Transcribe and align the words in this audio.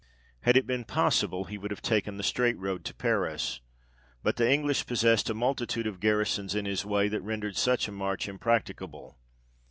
Had 0.41 0.57
it 0.57 0.65
been 0.65 0.83
possible, 0.83 1.43
he 1.43 1.59
would 1.59 1.69
have 1.69 1.83
taken 1.83 2.17
the 2.17 2.23
straight 2.23 2.57
road 2.57 2.83
to 2.85 2.95
Paris, 2.95 3.59
but 4.23 4.35
the 4.35 4.51
English 4.51 4.87
possessed 4.87 5.29
a 5.29 5.35
multitude 5.35 5.85
of 5.85 5.99
garrisons 5.99 6.55
in 6.55 6.65
his 6.65 6.83
way, 6.83 7.07
that 7.07 7.21
rendered 7.21 7.55
such 7.55 7.87
a 7.87 7.91
march 7.91 8.27
impracticable. 8.27 9.19